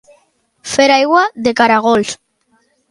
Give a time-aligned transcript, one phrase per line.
[0.71, 2.19] Fer aigua de caragols.